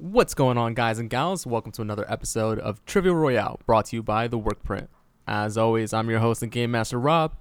[0.00, 1.44] What's going on, guys and gals?
[1.44, 4.86] Welcome to another episode of Trivia Royale, brought to you by The Workprint.
[5.26, 7.34] As always, I'm your host and game master Rob,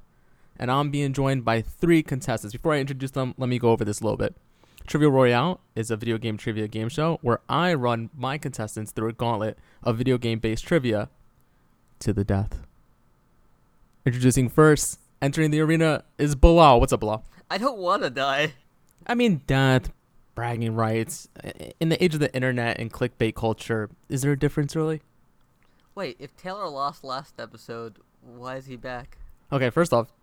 [0.58, 2.54] and I'm being joined by three contestants.
[2.54, 4.36] Before I introduce them, let me go over this a little bit.
[4.88, 9.10] Trivia Royale is a video game trivia game show where I run my contestants through
[9.10, 11.12] a gauntlet of video game based trivia
[12.00, 12.66] to the death.
[14.04, 16.80] Introducing first, entering the arena is Bilal.
[16.80, 17.24] What's up, Bilal?
[17.52, 18.56] I don't want to die.
[19.06, 19.92] I mean, death,
[20.38, 21.28] bragging rights.
[21.80, 25.02] In the age of the internet and clickbait culture, is there a difference really?
[25.96, 29.18] Wait, if Taylor lost last episode, why is he back?
[29.52, 30.14] Okay, first off,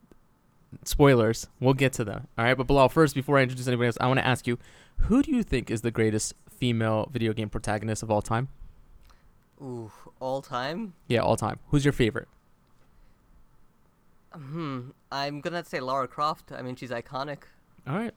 [0.85, 1.48] spoilers.
[1.59, 2.29] We'll get to them.
[2.38, 4.57] All right, but Bilal, first, before I introduce anybody else, I want to ask you,
[4.98, 8.46] who do you think is the greatest female video game protagonist of all time?
[9.60, 9.91] Ooh,
[10.21, 10.95] all time?
[11.09, 11.59] Yeah, all time.
[11.71, 12.29] Who's your favorite?
[14.33, 16.52] Hmm, I'm gonna say Lara Croft.
[16.52, 17.38] I mean, she's iconic.
[17.87, 18.15] All right.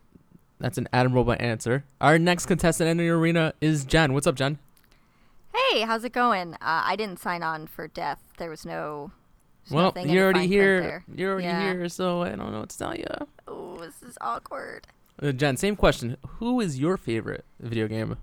[0.60, 1.84] That's an admirable answer.
[2.02, 4.14] Our next contestant in the arena is Jen.
[4.14, 4.58] What's up, Jen?
[5.54, 6.54] Hey, how's it going?
[6.56, 8.20] Uh, I didn't sign on for death.
[8.38, 9.12] There was no.
[9.70, 11.04] Well, you're already here.
[11.14, 11.62] You're already Yeah.
[11.74, 13.06] here, so I don't know what to tell you.
[13.48, 14.88] Oh, this is awkward.
[15.22, 16.16] Uh, Jen, same question.
[16.40, 18.18] Who is your favorite video game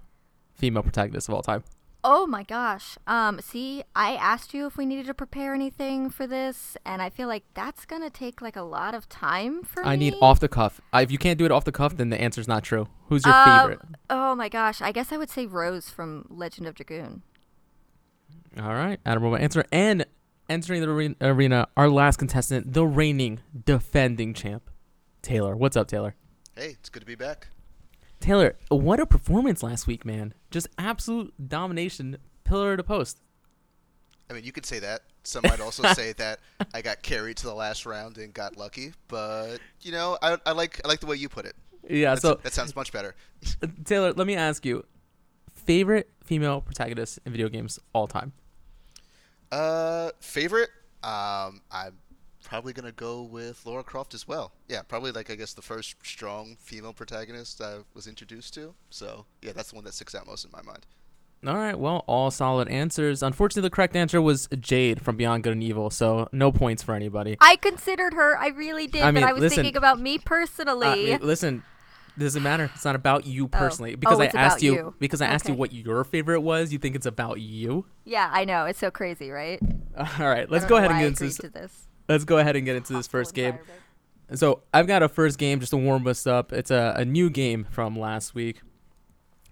[0.54, 1.62] female protagonist of all time?
[2.06, 2.98] Oh my gosh.
[3.06, 7.08] Um, see, I asked you if we needed to prepare anything for this, and I
[7.08, 9.88] feel like that's gonna take like a lot of time for me.
[9.88, 10.82] I need off the cuff.
[10.92, 12.88] Uh, if you can't do it off the cuff, then the answer's not true.
[13.08, 13.80] Who's your Um, favorite?
[14.10, 14.82] Oh my gosh.
[14.82, 17.22] I guess I would say Rose from Legend of Dragoon.
[18.60, 19.64] All right, admirable answer.
[19.72, 20.04] And
[20.50, 24.70] entering the are- arena, our last contestant, the reigning, defending champ,
[25.22, 25.56] Taylor.
[25.56, 26.14] What's up, Taylor?
[26.54, 27.48] Hey, it's good to be back.
[28.20, 30.32] Taylor, what a performance last week, man!
[30.50, 33.20] Just absolute domination, pillar to post.
[34.30, 35.02] I mean, you could say that.
[35.24, 36.40] Some might also say that
[36.72, 40.52] I got carried to the last round and got lucky, but you know, I, I
[40.52, 41.54] like I like the way you put it.
[41.88, 42.14] Yeah.
[42.14, 43.14] That's- So, that sounds much better.
[43.84, 44.84] Taylor, let me ask you,
[45.54, 48.32] favorite female protagonist in video games all time?
[49.52, 50.70] Uh, favorite?
[51.02, 51.98] Um, I'm
[52.44, 54.52] probably gonna go with Laura Croft as well.
[54.68, 58.74] Yeah, probably like I guess the first strong female protagonist I was introduced to.
[58.90, 60.86] So yeah, that's the one that sticks out most in my mind.
[61.46, 63.22] All right, well, all solid answers.
[63.22, 66.94] Unfortunately, the correct answer was Jade from Beyond Good and Evil, so no points for
[66.94, 67.36] anybody.
[67.38, 68.38] I considered her.
[68.38, 70.86] I really did, I mean, but I was listen, thinking about me personally.
[70.86, 71.62] Uh, I mean, listen,
[72.16, 72.70] doesn't matter.
[72.74, 74.94] It's not about you personally because Oh, I it's asked about you, you.
[74.98, 76.72] because I asked you what your favorite was.
[76.72, 77.84] You think it's about you?
[78.06, 78.64] yeah, I know.
[78.64, 79.60] It's so crazy, right?
[79.98, 81.88] All right, let's I don't go know ahead and why I get into agreed this.
[82.08, 83.58] Let's go ahead and get into this first game.
[84.34, 86.52] So I've got a first game just to warm us up.
[86.52, 88.60] It's a, a new game from last week.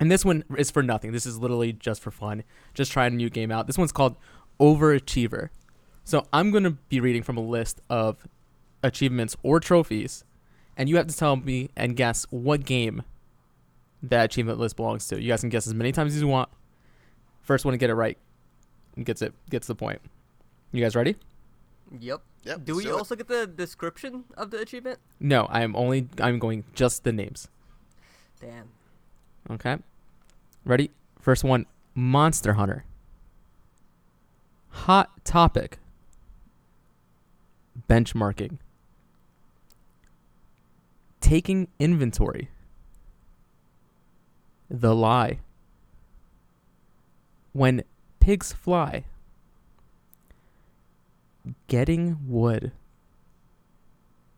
[0.00, 1.12] And this one is for nothing.
[1.12, 2.42] This is literally just for fun.
[2.74, 3.66] Just trying a new game out.
[3.66, 4.16] This one's called
[4.58, 5.50] Overachiever.
[6.04, 8.26] So I'm going to be reading from a list of
[8.82, 10.24] achievements or trophies.
[10.76, 13.02] And you have to tell me and guess what game
[14.02, 15.20] that achievement list belongs to.
[15.20, 16.48] You guys can guess as many times as you want.
[17.42, 18.18] First one to get it right
[19.02, 20.00] gets it gets the point.
[20.72, 21.16] You guys ready?
[22.00, 22.22] Yep.
[22.44, 22.64] Yep.
[22.64, 22.94] Do let's we it.
[22.94, 24.98] also get the description of the achievement?
[25.20, 27.48] No, I am only I'm going just the names.
[28.41, 28.69] Damn.
[29.50, 29.78] Okay.
[30.64, 30.91] Ready?
[31.20, 32.84] First one Monster Hunter.
[34.69, 35.78] Hot topic.
[37.88, 38.59] Benchmarking.
[41.20, 42.50] Taking inventory.
[44.69, 45.41] The lie.
[47.53, 47.84] When
[48.19, 49.04] pigs fly.
[51.68, 52.72] Getting wood.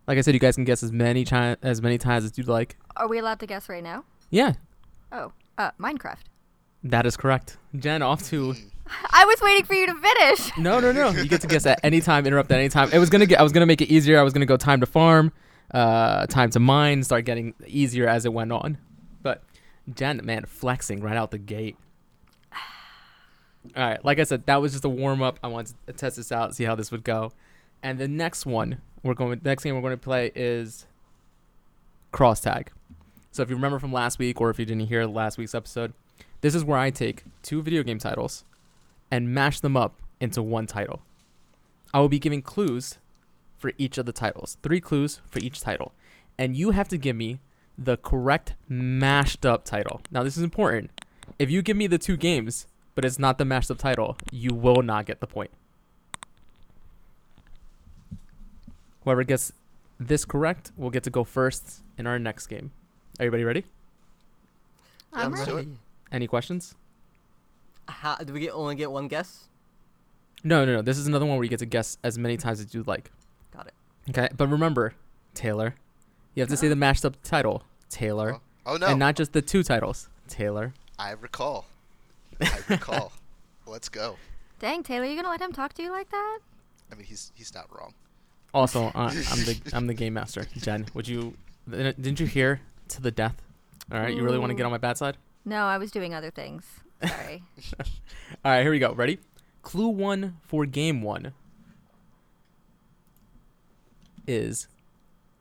[0.06, 2.48] Like I said, you guys can guess as many chi- as many times as you'd
[2.48, 2.76] like.
[2.96, 4.04] Are we allowed to guess right now?
[4.30, 4.54] Yeah,
[5.12, 6.18] Oh, uh, Minecraft.
[6.82, 7.56] that is correct.
[7.76, 8.54] Jen, off to.
[9.10, 10.50] I was waiting for you to finish.
[10.58, 11.10] No, no, no.
[11.10, 12.90] You get to guess at any time, interrupt at any time.
[12.92, 13.41] It was gonna get.
[13.41, 14.18] I was gonna make it easier.
[14.18, 15.32] I was gonna go time to farm,
[15.72, 17.02] uh, time to mine.
[17.02, 18.76] Start getting easier as it went on.
[19.22, 19.42] But
[19.94, 21.76] Jen, man, flexing right out the gate.
[23.76, 25.38] All right, like I said, that was just a warm up.
[25.42, 27.32] I wanted to test this out, see how this would go.
[27.82, 30.86] And the next one we're going, the next game we're going to play is
[32.12, 32.70] cross tag.
[33.32, 35.92] So if you remember from last week, or if you didn't hear last week's episode,
[36.41, 38.44] this is where I take two video game titles
[39.10, 41.03] and mash them up into one title.
[41.92, 42.98] I will be giving clues
[43.59, 44.56] for each of the titles.
[44.62, 45.92] Three clues for each title.
[46.39, 47.41] And you have to give me
[47.78, 50.00] the correct mashed up title.
[50.10, 50.91] Now, this is important.
[51.39, 54.54] If you give me the two games, but it's not the mashed up title, you
[54.54, 55.50] will not get the point.
[59.04, 59.52] Whoever gets
[60.00, 62.72] this correct will get to go first in our next game.
[63.20, 63.64] Everybody ready?
[65.12, 65.68] I'm let's ready.
[66.10, 66.74] Any questions?
[67.86, 69.44] How, do we get only get one guess?
[70.42, 70.82] No, no, no.
[70.82, 73.10] This is another one where you get to guess as many times as you'd like.
[73.54, 73.74] Got it.
[74.10, 74.94] Okay, but remember,
[75.34, 75.74] Taylor,
[76.34, 78.34] you have to say the mashed up title, Taylor,
[78.66, 80.74] Oh, oh no, and not just the two titles, Taylor.
[80.98, 81.66] I recall.
[82.41, 83.13] I recall.
[83.66, 84.16] Let's go.
[84.59, 86.39] Dang, Taylor, you gonna let him talk to you like that?
[86.92, 87.95] I mean, he's he's not wrong.
[88.53, 90.47] Also, uh, I'm the I'm the game master.
[90.57, 91.34] Jen, would you?
[91.69, 93.42] Didn't you hear to the death?
[93.91, 95.16] All right, you really want to get on my bad side?
[95.45, 96.65] No, I was doing other things.
[97.07, 97.42] Sorry.
[98.45, 98.92] All right, here we go.
[98.92, 99.19] Ready?
[99.63, 101.33] Clue one for game one
[104.27, 104.69] is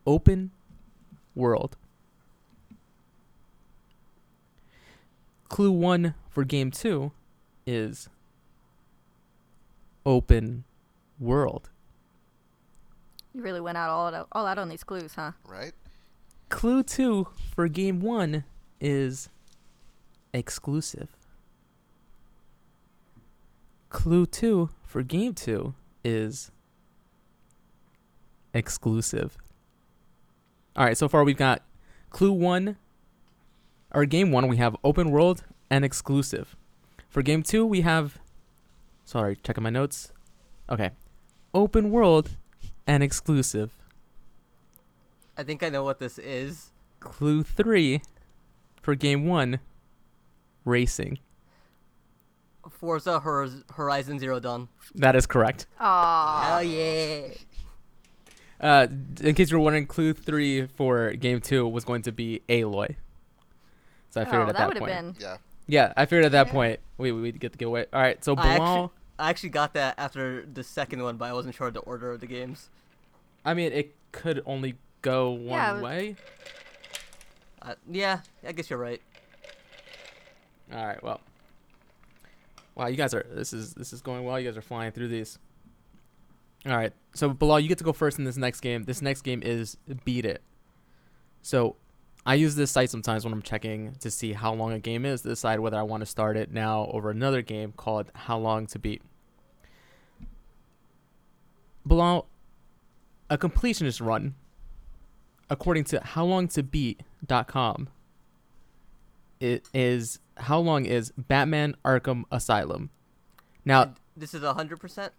[0.06, 0.50] open
[1.34, 1.76] world.
[5.48, 7.12] Clue one for game two
[7.64, 8.08] is
[10.04, 10.64] open
[11.20, 11.70] world.
[13.32, 15.30] you really went out all out, all out on these clues, huh?
[15.46, 15.72] Right?
[16.48, 18.42] Clue two for game one
[18.80, 19.28] is
[20.34, 21.08] exclusive.
[23.88, 26.50] Clue two for game two is
[28.52, 29.38] exclusive.
[30.76, 31.62] All right, so far we've got
[32.10, 32.76] clue one,
[33.92, 36.56] or game one, we have open world and exclusive.
[37.08, 38.18] For game two, we have,
[39.04, 40.12] sorry, checking my notes.
[40.70, 40.90] Okay,
[41.52, 42.30] open world
[42.86, 43.72] and exclusive.
[45.36, 46.70] I think I know what this is.
[47.00, 48.02] Clue three
[48.80, 49.60] for game one
[50.64, 51.18] racing.
[52.70, 54.68] Forza Horizon Zero Dawn.
[54.94, 55.66] That is correct.
[55.80, 56.42] Aww.
[56.44, 57.28] Hell yeah!
[58.60, 58.86] Uh,
[59.20, 62.96] in case you're wondering, clue three for game two was going to be Aloy.
[64.10, 65.18] So I figured oh, at that that would have point.
[65.18, 65.22] been.
[65.22, 65.36] Yeah.
[65.66, 66.52] Yeah, I figured at that Yeah.
[66.52, 67.86] point we we would get the giveaway.
[67.92, 71.32] All right, so I actually- I actually got that after the second one, but I
[71.32, 72.68] wasn't sure of the order of the games.
[73.44, 76.16] I mean, it could only go one Yeah, way.
[77.62, 79.00] Uh, yeah, I guess you're right.
[80.72, 81.20] All right, well.
[82.74, 84.38] Wow, you guys are this is this is going well.
[84.40, 85.38] You guys are flying through these.
[86.66, 88.84] All right, so Bilal, you get to go first in this next game.
[88.84, 90.42] This next game is Beat It.
[91.42, 91.76] So,
[92.26, 95.22] I use this site sometimes when I'm checking to see how long a game is
[95.22, 98.66] to decide whether I want to start it now over another game called How Long
[98.68, 99.02] to Beat.
[101.84, 102.26] Bilal,
[103.28, 104.34] a completionist run,
[105.50, 107.88] according to HowLongToBeat.com,
[109.40, 112.88] it is how long is Batman Arkham Asylum?
[113.66, 115.12] Now, this is a hundred percent.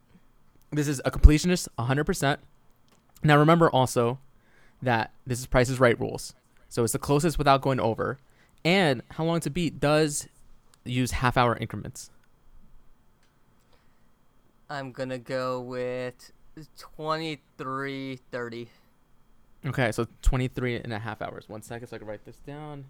[0.72, 2.38] this is a completionist, 100%.
[3.24, 4.18] Now, remember also
[4.81, 6.34] that this is Price is Right rules.
[6.75, 8.19] So it's the closest without going over.
[8.66, 10.27] And How Long to Beat does
[10.83, 12.10] use half hour increments.
[14.69, 16.33] I'm gonna go with
[16.77, 18.68] twenty-three thirty.
[19.66, 21.48] Okay, so 23 and a half hours.
[21.48, 22.83] One second so I can write this down.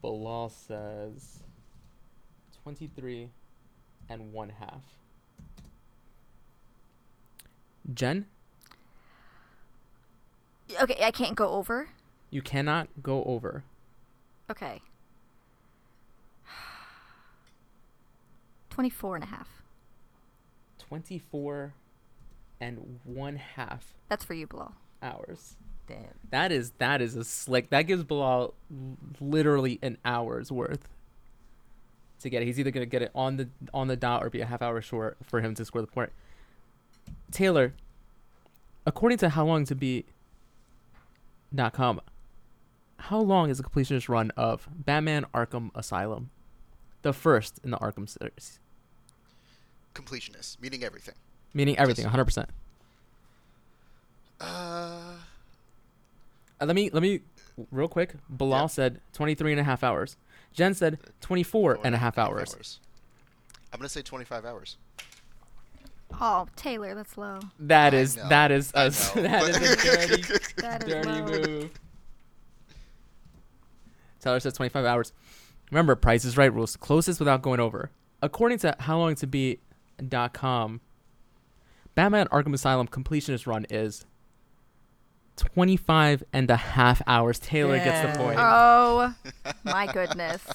[0.00, 1.40] Bilal says
[2.62, 3.30] 23
[4.08, 4.84] and one half.
[7.92, 8.26] Jen,
[10.82, 11.88] Okay, I can't go over.
[12.30, 13.64] you cannot go over.
[14.50, 14.80] Okay.
[18.70, 19.48] 24 and a half.
[20.78, 21.74] 24
[22.60, 24.72] and one half That's for you, Bilal.
[25.02, 25.56] hours.
[25.86, 25.98] Damn.
[26.30, 27.70] That is that is a slick.
[27.70, 28.54] That gives Bilal
[29.20, 30.88] literally an hour's worth
[32.20, 32.46] to get it.
[32.46, 34.80] He's either gonna get it on the on the dot or be a half hour
[34.82, 36.10] short for him to score the point.
[37.30, 37.72] Taylor,
[38.86, 40.06] according to how long to beat
[41.54, 42.00] dot com,
[42.98, 46.30] how long is the completionist run of Batman Arkham Asylum,
[47.02, 48.58] the first in the Arkham series,
[49.94, 51.14] Completionist, meaning everything.
[51.54, 52.24] meaning everything, Just- 100.
[52.24, 52.50] percent
[54.40, 55.14] Uh,
[56.60, 57.20] Uh, let me let me
[57.70, 58.14] real quick.
[58.28, 58.66] Bilal Yeah.
[58.66, 60.16] said 23 and a half hours.
[60.52, 62.80] Jen said 24 four and a half hours.
[63.72, 64.76] I'm gonna say 25 hours.
[66.20, 67.38] Oh, Taylor, that's low.
[67.60, 69.10] That is know, that is I us.
[69.12, 70.22] that is a dirty
[70.56, 71.70] That is dirty move.
[74.20, 75.12] Taylor says 25 hours.
[75.70, 76.74] Remember, Price is Right rules.
[76.76, 77.90] Closest without going over.
[78.20, 80.80] According to HowLongToBeat.com,
[81.94, 84.04] Batman Arkham Asylum completionist run is
[85.36, 87.38] 25 and a half hours.
[87.38, 88.38] Taylor gets the point.
[88.40, 89.14] Oh,
[89.64, 90.42] my goodness.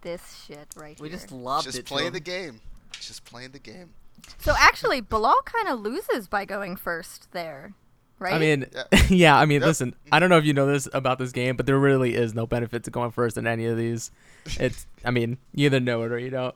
[0.00, 1.16] This shit right We here.
[1.16, 1.84] We just lobbed Just it.
[1.86, 2.60] to play the game.
[3.00, 3.90] Just playing the game.
[4.38, 7.72] So actually, Bilal kind of loses by going first there,
[8.18, 8.34] right?
[8.34, 9.02] I mean, Yeah.
[9.08, 9.66] yeah, I mean, Yep.
[9.68, 12.34] listen, I don't know if you know this about this game, but there really is
[12.34, 14.10] no benefit to going first in any of these.
[14.58, 16.54] It's, I mean, you either know it or you don't.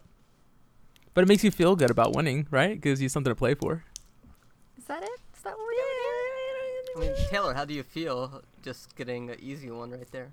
[1.15, 2.81] But it makes you feel good about winning, right?
[2.81, 3.85] Gives you something to play for.
[4.79, 5.11] is that it?
[5.37, 5.87] Is that what we're doing
[6.97, 10.31] I mean, Taylor, how do you feel just getting an easy one right there?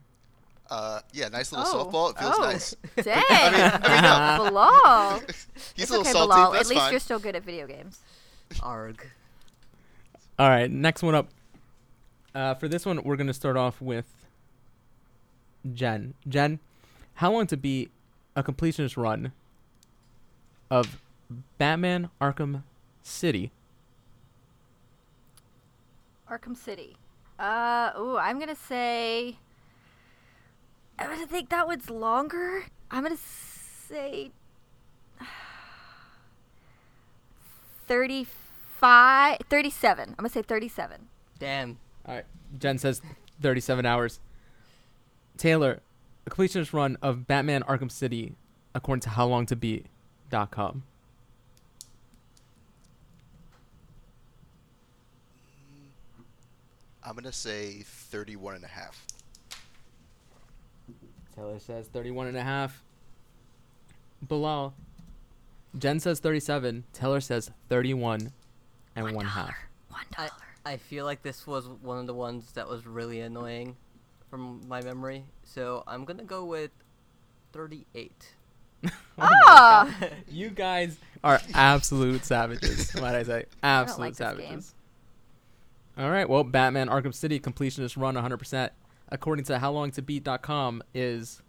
[0.69, 2.11] Uh, yeah, nice little Oh, softball.
[2.11, 2.41] It feels oh.
[2.41, 2.75] nice.
[2.95, 3.03] here?
[3.05, 4.49] Dang, I mean, I mean, no.
[4.49, 5.19] Bilal.
[5.27, 5.47] He's
[5.77, 6.27] it's a little okay, salty.
[6.27, 6.51] Bilal.
[6.51, 6.91] That's At least fine.
[6.91, 7.99] you're still good at video games.
[8.61, 9.05] Arg.
[10.37, 11.29] All right, next one up.
[12.33, 14.05] Uh, for this one, we're going to start off with
[15.73, 16.13] Jen.
[16.27, 16.59] Jen,
[17.15, 17.89] how long to be
[18.35, 19.31] a completionist run
[20.69, 21.01] of
[21.57, 22.63] Batman Arkham
[23.03, 23.51] City?
[26.29, 26.95] Arkham City.
[27.39, 29.37] Uh, ooh, I'm gonna say.
[30.99, 32.65] I'm gonna think that one's longer.
[32.91, 34.31] I'm gonna say.
[37.87, 40.09] 35, 37.
[40.09, 41.07] I'm gonna say 37.
[41.39, 41.77] Damn.
[42.05, 42.25] All right.
[42.57, 43.01] Jen says
[43.41, 44.19] 37 hours.
[45.37, 45.79] Taylor,
[46.27, 48.33] a completionist run of Batman Arkham City,
[48.75, 50.83] according to howlongtobeat.com.
[57.03, 59.03] I'm gonna say 31 and a half.
[61.39, 62.83] Taylor says 31 and a half.
[64.27, 64.73] Bilal.
[65.77, 66.83] Jen says 37.
[66.91, 68.31] Taylor says 31
[68.95, 69.33] and One one dollar.
[69.47, 69.55] half.
[69.89, 70.29] One I.
[70.65, 73.77] I feel like this was one of the ones that was really annoying
[74.29, 75.23] from my memory.
[75.45, 76.71] So I'm gonna go with
[77.53, 78.33] 38.
[79.17, 79.93] Ah!
[80.29, 82.93] You guys are absolute savages.
[83.01, 83.45] Might I say?
[83.63, 84.37] Absolute like this game.
[84.47, 84.75] savages.
[85.97, 86.29] All right.
[86.29, 88.69] Well, Batman Arkham City completionist run 100%,
[89.09, 91.41] according to howlongtobeat.com, is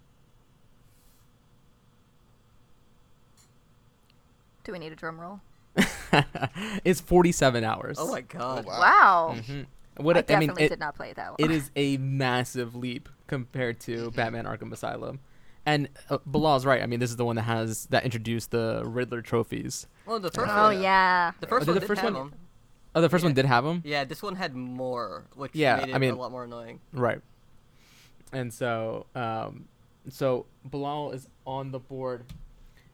[4.63, 5.39] Do we need a drum roll?
[6.85, 7.97] is 47 hours.
[7.99, 8.65] Oh my god.
[8.65, 8.79] wow.
[8.79, 9.35] Wow.
[9.37, 9.65] Mhm.
[9.97, 11.35] What I I, mean, it, did not play that one.
[11.39, 15.19] it is a massive leap compared to Batman Arkham Asylum.
[15.65, 16.81] And uh, Bilal's right.
[16.81, 19.87] I mean, this is the one that has that introduced the Riddler trophies.
[20.05, 20.81] Well, the first Oh one.
[20.81, 21.31] yeah.
[21.39, 22.39] The first did one the did first have one- them.
[22.93, 23.35] Oh, the first one Yeah.
[23.35, 23.81] did have them.
[23.85, 26.79] Yeah, this one had more, which Yeah, made it I mean- a lot more annoying.
[26.91, 27.21] Right.
[28.33, 29.65] And so, um,
[30.09, 32.23] so Bilal is on the board,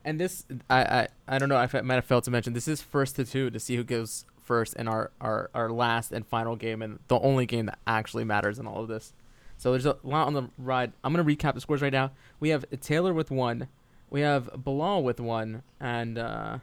[0.04, 1.58] and this I I, I don't know.
[1.58, 4.26] I might have failed to mention this is first to two to see who goes
[4.44, 8.24] first in our, our our last and final game, and the only game that actually
[8.24, 9.14] matters in all of this.
[9.58, 10.92] So there's a lot on the ride.
[11.04, 12.12] I'm gonna recap the scores right now.
[12.40, 13.68] We have Taylor with one,
[14.10, 16.58] we have Bilal with one, and uh,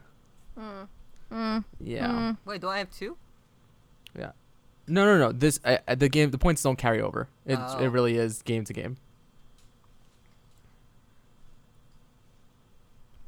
[0.59, 0.89] Mm.
[1.33, 1.65] Mm.
[1.81, 2.37] yeah, Mm.
[2.45, 3.17] Wait, do I have two?
[4.87, 5.33] No, no, no.
[5.33, 7.29] This uh, the game the points don't carry over.
[7.47, 7.79] It Oh.
[7.79, 8.97] it really is game to game.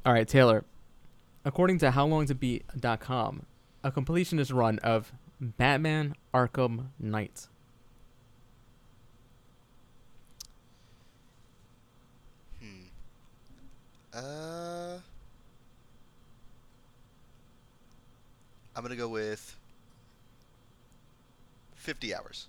[0.05, 0.63] All right, Taylor.
[1.43, 3.45] According to howlongtobeat.com,
[3.83, 5.11] a completionist run of
[5.41, 7.47] Batman Arkham Knight.
[12.59, 12.87] Hmm.
[14.13, 14.97] Uh.
[18.75, 19.56] I'm gonna go with
[21.87, 22.47] 50 hours.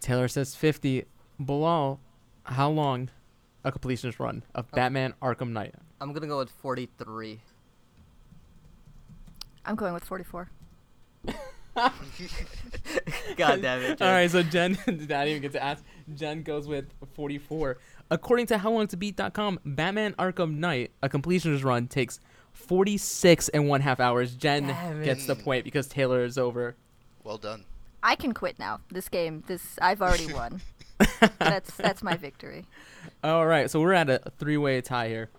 [0.00, 1.04] Taylor says 50.
[1.38, 2.00] Bilal,
[2.44, 3.10] how long
[3.64, 4.76] a completionist run of Oh.
[4.76, 5.74] Batman Arkham Knight?
[6.00, 7.40] I'm gonna go with 43.
[9.64, 10.50] I'm going with 44.
[11.76, 13.90] God damn it.
[13.90, 14.12] All Jen.
[14.12, 15.84] right, so Jen did not even get to ask.
[16.14, 17.78] Jen goes with 44.
[18.10, 22.18] According to howlongtobeat.com, Batman Arkham Knight, a completionist run, takes
[22.52, 24.34] 46 and one half hours.
[24.34, 26.76] Jen Damn gets the point because Taylor is over.
[27.24, 27.64] Well done.
[28.02, 28.80] I can quit now.
[28.90, 30.60] This game, this I've already won.
[31.38, 32.64] that's that's my victory.
[33.24, 35.30] All right, so we're at a three-way tie here.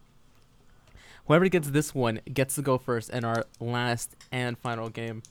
[1.27, 5.23] Whoever gets this one gets to go first in our last and final game.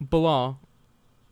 [0.00, 0.58] Bilal,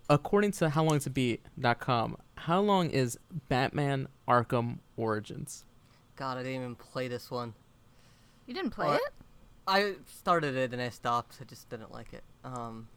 [0.08, 3.18] according to howlongtobeat.com, how long is
[3.49, 5.64] Batman Arkham Origins?
[6.14, 7.54] God, I didn't even play this one.
[8.50, 9.12] You didn't play Or- it?
[9.69, 11.38] I started it and I stopped.
[11.40, 12.25] I just didn't like it.
[12.42, 12.88] Um,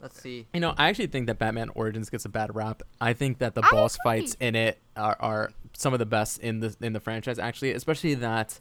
[0.00, 0.46] let's see.
[0.54, 2.84] You know, I actually think that Batman Origins gets a bad rap.
[3.00, 4.20] I think that the I boss agree.
[4.20, 7.40] fights in it are, are some of the best in the in the franchise.
[7.40, 8.60] Actually, especially that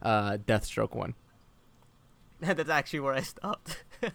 [0.00, 1.12] uh, Deathstroke one.
[2.40, 3.84] That's actually where I stopped.
[4.02, 4.06] Oh,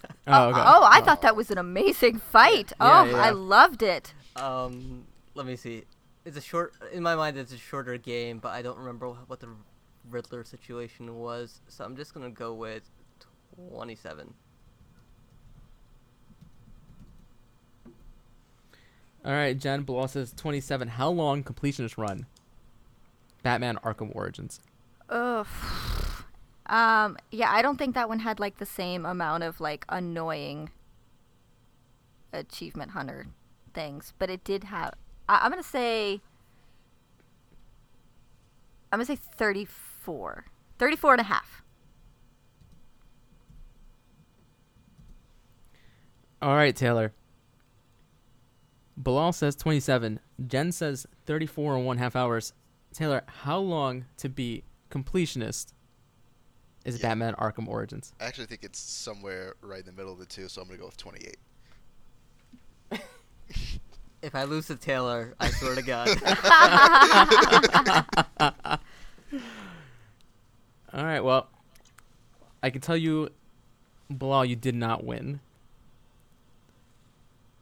[0.50, 0.60] okay.
[0.66, 2.74] Oh, I thought that was an amazing fight.
[2.82, 3.18] Yeah, oh, yeah.
[3.18, 4.16] I loved it.
[4.38, 5.84] um, let me see.
[6.26, 6.74] It's a short.
[6.92, 9.50] In my mind, it's a shorter game, but I don't remember what the
[10.10, 11.62] Riddler situation was.
[11.68, 12.84] So I'm just gonna go with
[13.72, 14.34] 27.
[19.26, 20.88] All right, Jen Bilal says 27.
[20.88, 22.26] How long completionist run?
[23.44, 24.62] Batman Arkham Origins.
[25.10, 25.48] Ugh.
[26.68, 30.70] Um, yeah, I don't think that one had like the same amount of like annoying
[32.32, 33.28] achievement hunter
[33.74, 34.94] things, but it did have.
[35.28, 36.22] I, I'm gonna say.
[38.92, 39.20] I'm gonna say
[40.10, 40.46] 34.
[40.80, 41.62] 34 and a half.
[46.42, 47.14] All right, Taylor.
[48.98, 50.20] Bilal says 27.
[50.48, 52.54] Jen says 34 and one half hours.
[52.94, 55.74] Taylor, how long to be completionist
[56.86, 57.10] is Yeah.
[57.10, 58.14] Batman Arkham Origins?
[58.20, 60.80] I actually think it's somewhere right in the middle of the two, so I'm gonna
[60.80, 61.38] go with 28.
[64.22, 66.10] If I lose to Taylor, I swear to God.
[70.94, 71.24] All right.
[71.24, 71.48] Well,
[72.64, 73.30] I can tell you,
[74.10, 75.40] Bilal, you did not win.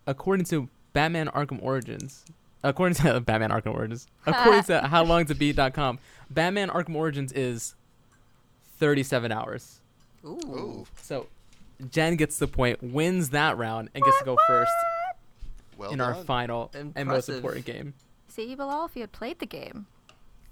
[0.05, 2.23] According to Batman Arkham Origins,
[2.63, 7.75] according to Batman Arkham Origins, according to HowLongToBeat.com, Batman Arkham Origins is
[8.77, 9.81] 37 hours.
[10.25, 10.39] Ooh.
[10.47, 11.27] Ooh, So
[11.91, 14.71] Jen gets the point, wins that round, and gets to go first
[15.77, 16.15] well in done.
[16.15, 17.93] our final and most important game.
[18.29, 19.87] See, Bilal, if you had played the game.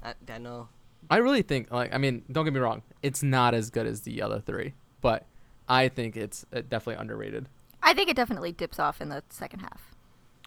[0.03, 0.67] I, I know.
[1.09, 4.01] I really think, like, I mean, don't get me wrong, it's not as good as
[4.01, 5.25] the other three, but
[5.67, 7.47] I think it's uh, definitely underrated.
[7.83, 9.93] I think it definitely dips off in the second half.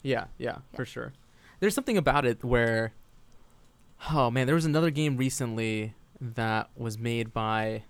[0.03, 0.77] Yeah, yeah, Yeah.
[0.77, 1.13] for sure.
[1.61, 2.93] There's something about it where,
[4.11, 7.83] oh man, there was another game recently that was made by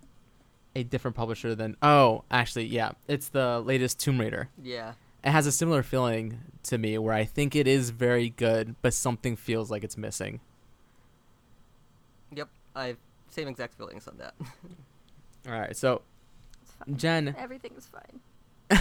[0.75, 1.77] a different publisher than.
[1.83, 4.49] Oh, actually, yeah, it's the latest Tomb Raider.
[4.63, 4.93] Yeah.
[5.25, 8.95] It has a similar feeling to me where I think it is very good, but
[8.95, 10.41] something feels like it's missing.
[12.79, 12.85] Yep.
[12.85, 12.97] I have
[13.31, 14.35] same exact feelings on that.
[15.47, 16.03] All right, so
[16.97, 18.81] Jen, Everything is fine.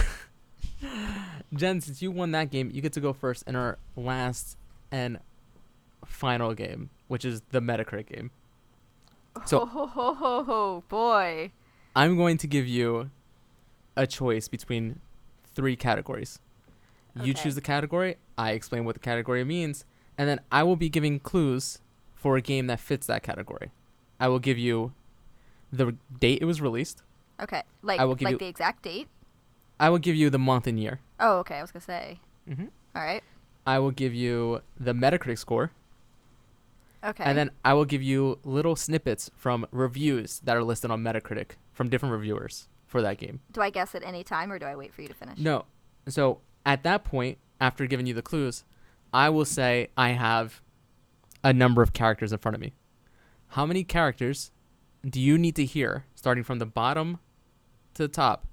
[1.54, 4.56] Jen, since you won that game, you get to go first in our last
[4.92, 5.18] and
[6.04, 8.30] final game, which is the Metacritic game.
[9.44, 11.52] So- ho, ho, ho, ho, ho, boy.
[11.96, 13.10] I'm going to give you
[13.96, 15.00] a choice between
[15.54, 16.38] three categories.
[17.16, 17.42] You Okay.
[17.42, 19.84] choose the category, I explain what the category means,
[20.16, 21.80] and then I will be giving clues
[22.14, 23.72] for a game that fits that category.
[24.20, 24.92] I will give you
[25.72, 27.02] the date it was released.
[27.40, 29.08] Okay, like I will give like you- the exact date.
[29.80, 30.98] I will give you the month and year.
[31.20, 31.56] Oh, okay.
[31.56, 32.18] I was gonna say.
[32.46, 33.22] hmm All right.
[33.66, 35.70] I will give you the Metacritic score,
[37.04, 37.22] Okay.
[37.22, 41.52] and then I will give you little snippets from reviews that are listed on Metacritic
[41.72, 43.40] from different reviewers for that game.
[43.52, 45.38] do I guess at any time, or do I wait for you to finish?
[45.38, 45.66] No.
[46.08, 48.64] So at that point, after giving you the clues,
[49.12, 50.60] I will say I have
[51.44, 52.72] a number of characters in front of me.
[53.48, 54.50] How many characters
[55.08, 57.18] do you need to hear, starting from the bottom
[57.94, 58.46] to the top,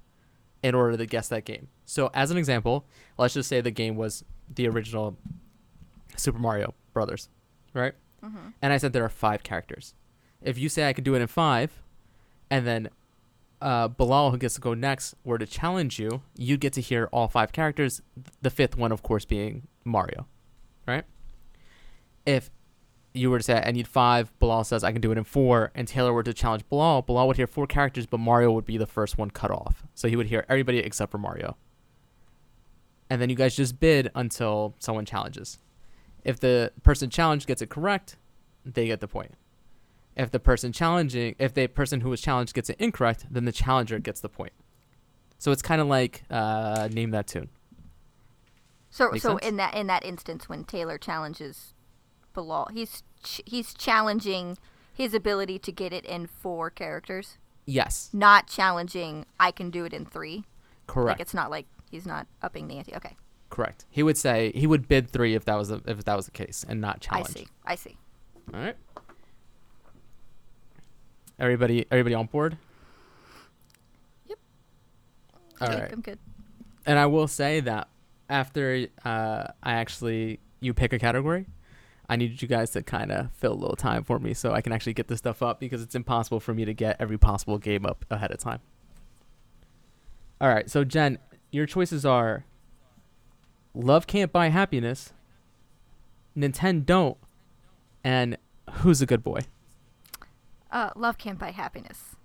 [0.62, 1.68] in order to guess that game?
[1.84, 2.86] So, as an example,
[3.18, 5.16] let's just say the game was the original
[6.16, 7.28] Super Mario Brothers,
[7.74, 7.94] right?
[8.24, 8.48] Mm-hmm.
[8.62, 9.94] and I said there are five characters.
[10.42, 11.82] If you say I could do it in five,
[12.50, 12.88] and then
[13.60, 17.08] uh, Bilal, who gets to go next, were to challenge you, you get to hear
[17.12, 18.02] all five characters.
[18.42, 20.26] The fifth one, of course, being Mario,
[20.86, 21.04] right?
[22.24, 22.50] If
[23.16, 25.72] you were to say I need five, Bilal says I can do it in four,
[25.74, 28.76] and Taylor were to challenge Bilal, Bilal would hear four characters, but Mario would be
[28.76, 29.84] the first one cut off.
[29.94, 31.56] So he would hear everybody except for Mario.
[33.08, 35.58] And then you guys just bid until someone challenges.
[36.24, 38.16] If the person challenged gets it correct,
[38.64, 39.34] they get the point.
[40.16, 43.52] If the person challenging, if the person who was challenged gets it incorrect, then the
[43.52, 44.52] challenger gets the point.
[45.38, 47.50] So it's kind of like uh, name that tune.
[48.90, 49.46] So, Make so sense?
[49.46, 51.74] in that in that instance, when Taylor challenges
[52.36, 54.56] Bilal, he's ch- he's challenging
[54.94, 59.92] his ability to get it in four characters, Yes, not challenging I can do it
[59.92, 60.44] in three.
[60.86, 62.94] correct, Like it's not like he's not upping the ante.
[62.94, 63.16] Okay,
[63.50, 63.84] correct.
[63.90, 66.30] He would say he would bid three if that was the, if that was the
[66.32, 67.28] case, and not challenge.
[67.30, 67.48] I see.
[67.66, 67.96] I see.
[68.54, 68.76] All right.
[71.38, 72.56] Everybody, everybody on board.
[74.28, 74.38] Yep.
[75.60, 75.80] All I right.
[75.82, 76.18] think I'm good.
[76.86, 77.88] And I will say that
[78.30, 81.46] after uh, I actually you pick a category,
[82.08, 84.60] I need you guys to kind of fill a little time for me so I
[84.60, 87.58] can actually get this stuff up because it's impossible for me to get every possible
[87.58, 88.60] game up ahead of time.
[90.40, 91.18] All right, so Jen,
[91.50, 92.44] your choices are
[93.74, 95.12] Love Can't Buy Happiness,
[96.36, 97.16] Nintendo Don't,
[98.04, 98.36] and
[98.70, 99.40] Who's a Good Boy.
[100.70, 102.16] Uh, love can't buy happiness.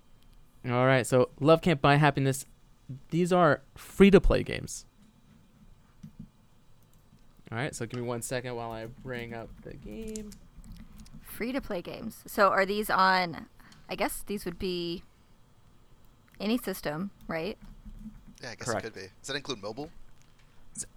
[0.68, 2.46] All right, so Love Can't Buy Happiness.
[3.10, 4.84] These are free to play games.
[7.52, 10.30] All right, so give me one second while I bring up the game.
[11.20, 12.22] Free to play games.
[12.26, 13.46] So are these on?
[13.90, 15.02] I guess these would be
[16.40, 17.58] any system, right?
[18.42, 18.86] Yeah, I guess Correct.
[18.86, 19.08] it could be.
[19.20, 19.90] Does that include mobile?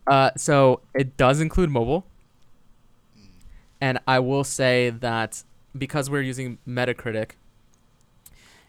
[0.07, 2.05] Uh, so it does include mobile,
[3.19, 3.27] Mm.
[3.81, 5.43] and I will say that
[5.77, 7.31] because we're using Metacritic,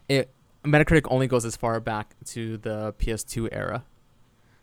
[0.09, 0.29] it
[0.65, 3.85] Metacritic only goes as far back to the PS2 era.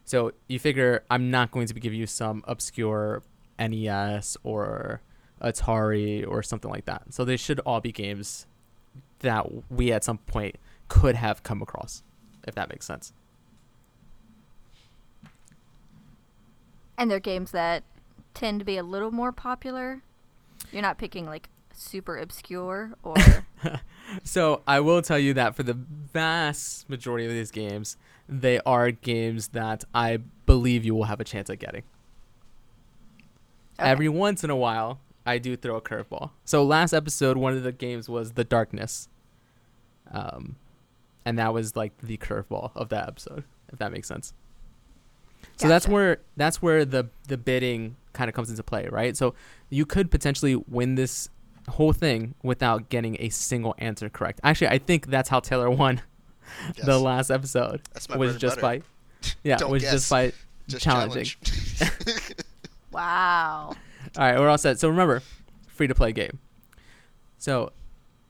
[0.04, 3.22] So you figure I'm not going to give you some obscure
[3.58, 5.00] NES or
[5.40, 7.12] Atari or something like that.
[7.12, 8.46] So they should all be games
[9.20, 10.56] that we at some point
[10.88, 12.02] could have come across,
[12.46, 13.12] if that makes sense.
[16.96, 17.82] And they're games that
[18.34, 20.02] tend to be a little more popular.
[20.70, 23.14] You're not picking like super obscure or
[24.22, 27.96] So I will tell you that for the vast majority of these games,
[28.28, 31.82] they are games that I believe you will have a chance at getting.
[33.78, 36.30] every once in a while, I do throw a curveball.
[36.44, 39.08] So last episode, one of the games was The Darkness.
[40.10, 40.56] Um,
[41.24, 44.32] and that was like the curveball of that episode, if that makes sense.
[45.56, 49.16] So that's where that's where the the bidding kind of comes into play, right?
[49.16, 49.34] So
[49.70, 51.28] you could potentially win this
[51.68, 54.40] whole thing without getting a single answer correct.
[54.42, 56.02] Actually, I think that's how Taylor won
[56.84, 57.80] the last episode.
[57.92, 58.80] That's my was just butter.
[58.80, 59.92] by yeah, Don't was guess.
[59.92, 60.32] just by
[60.68, 61.24] Just challenging.
[61.24, 62.32] challenge.
[62.92, 63.70] Wow.
[64.16, 64.78] All right, we're all set.
[64.78, 65.20] So remember,
[65.66, 66.38] free to play game.
[67.38, 67.72] So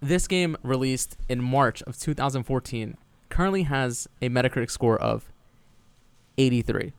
[0.00, 2.96] this game released in March of 2014
[3.28, 5.30] currently has a Metacritic score of
[6.38, 6.92] 83.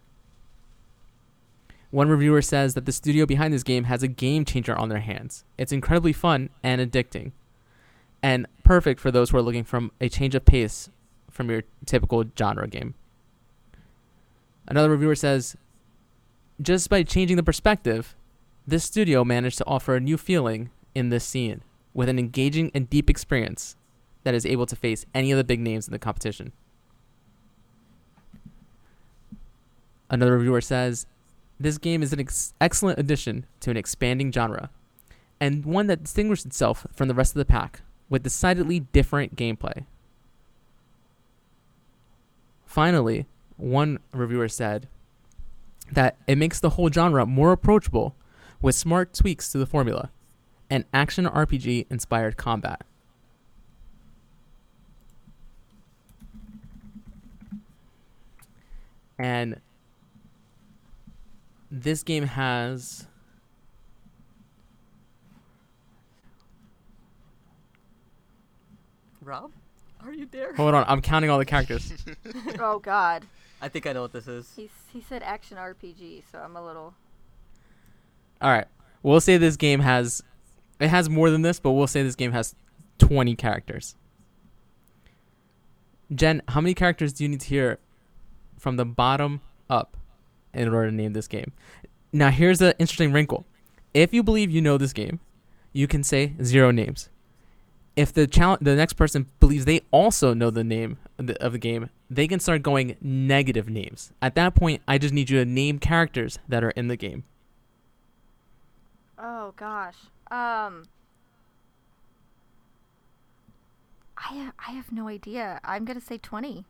[1.92, 5.00] One reviewer says that the studio behind this game has a game changer on their
[5.00, 5.44] hands.
[5.58, 7.32] It's incredibly fun and addicting,
[8.22, 10.90] and perfect for those who are looking for a change of pace
[11.36, 12.96] from your typical genre game.
[14.68, 15.58] Another reviewer says,
[16.62, 18.16] just by changing the perspective,
[18.66, 21.62] this studio managed to offer a new feeling in this scene
[21.94, 23.76] with an engaging and deep experience
[24.24, 26.54] that is able to face any of the big names in the competition.
[30.10, 31.06] Another reviewer says,
[31.60, 34.70] This game is an ex- excellent addition to an expanding genre,
[35.42, 39.86] and one that distinguishes itself from the rest of the pack with decidedly different gameplay.
[42.76, 44.90] Finally, one reviewer said
[45.94, 48.18] that it makes the whole genre more approachable
[48.62, 50.12] with smart tweaks to the formula
[50.70, 52.82] and action RPG inspired combat.
[59.18, 59.62] And
[61.72, 63.08] this game has
[69.22, 69.54] Rob,
[70.08, 70.54] are you there?
[70.56, 71.94] Hold on, I'm counting all the characters.
[72.60, 73.26] oh God.
[73.62, 74.52] I think I know what this is.
[74.56, 76.94] He's, he said action RPG, so I'm a little.
[78.42, 78.68] All right.
[79.02, 80.24] We'll say this game has
[80.80, 82.56] it has more than this, but we'll say this game has
[83.00, 83.96] 20 characters.
[86.14, 87.80] Jen, how many characters do you need to hear
[88.58, 89.98] from the bottom up
[90.54, 91.52] in order to name this game?
[92.12, 93.46] Now, here's the interesting wrinkle.
[93.94, 95.20] If you believe you know this game,
[95.74, 97.10] you can say zero names.
[97.96, 101.54] If the challenge, the next person believes they also know the name of the, of
[101.54, 104.12] the game, they can start going negative names.
[104.22, 107.24] At that point, I just need you to name characters that are in the game.
[109.18, 109.96] Oh gosh.
[110.30, 110.84] Um.
[114.18, 115.60] I I have no idea.
[115.64, 116.66] I'm gonna say twenty.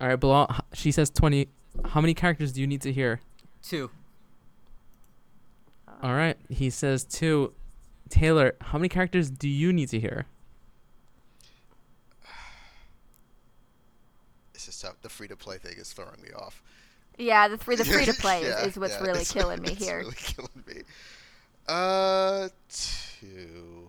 [0.00, 0.54] All right, Bilal.
[0.72, 1.48] She says twenty.
[1.84, 3.20] How many characters do you need to hear?
[3.62, 3.90] Two.
[6.02, 6.36] All right.
[6.48, 7.52] He says two.
[8.08, 10.26] Taylor, how many characters do you need to hear?
[14.52, 15.00] This is tough.
[15.02, 16.62] The free to play thing is throwing me off.
[17.18, 19.60] Yeah, the free the free to play Yeah, is, is what's yeah, really it's- killing
[19.62, 19.98] me it's here.
[19.98, 20.82] really killing me.
[21.68, 23.88] Uh, two.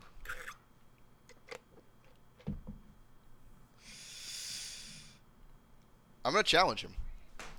[6.25, 6.93] I'm gonna challenge him.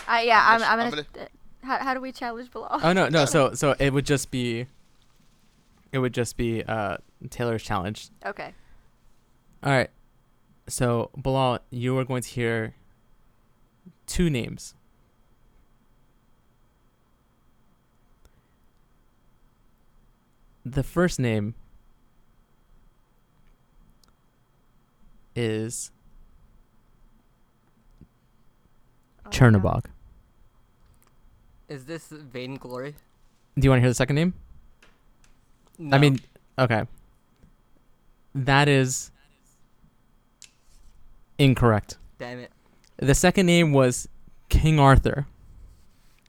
[0.07, 1.27] I yeah, I'm I'm I'm gonna- gonna.
[1.27, 1.29] uh,
[1.67, 2.81] how, how do we challenge Bilal?
[2.83, 3.25] Oh no, no.
[3.25, 4.67] So so it would just be.
[5.93, 6.99] It would just be uh
[7.31, 8.09] Taylor's challenge.
[8.25, 8.55] okay.
[9.63, 9.91] All right.
[10.69, 12.75] So Bilal, you are going to hear
[14.07, 14.75] two names.
[20.65, 21.55] The first name
[25.35, 25.91] is
[29.25, 29.31] Oh, no.
[29.31, 29.85] Chernobog.
[31.69, 32.95] Is this Vainglory?
[33.59, 34.33] Do you want to hear the second name?
[35.79, 35.97] No.
[35.97, 36.21] I mean,
[36.59, 36.85] okay.
[38.35, 39.11] That is
[41.39, 41.97] incorrect.
[42.19, 42.51] damn it.
[42.97, 44.09] The second name was
[44.49, 45.27] King Arthur.